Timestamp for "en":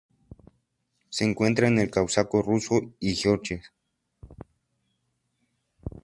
1.67-1.77